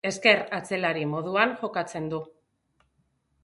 Ezker 0.09 0.39
atzelari 0.59 1.03
moduan 1.11 1.55
jokatzen 1.61 2.11
du. 2.15 2.25